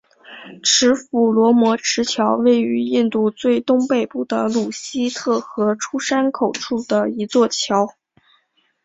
[0.63, 7.87] 持斧罗摩池桥位于印度最东北部的鲁西特河出山口处的一座桥。